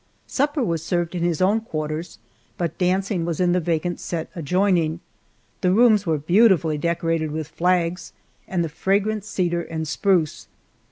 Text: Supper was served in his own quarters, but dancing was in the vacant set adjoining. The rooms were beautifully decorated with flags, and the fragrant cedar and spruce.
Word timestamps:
Supper 0.25 0.63
was 0.63 0.83
served 0.83 1.13
in 1.13 1.21
his 1.21 1.43
own 1.43 1.59
quarters, 1.61 2.17
but 2.57 2.79
dancing 2.79 3.23
was 3.23 3.39
in 3.39 3.51
the 3.51 3.59
vacant 3.59 3.99
set 3.99 4.31
adjoining. 4.35 4.99
The 5.61 5.71
rooms 5.71 6.07
were 6.07 6.17
beautifully 6.17 6.79
decorated 6.79 7.29
with 7.29 7.47
flags, 7.47 8.11
and 8.47 8.63
the 8.63 8.67
fragrant 8.67 9.23
cedar 9.25 9.61
and 9.61 9.87
spruce. 9.87 10.47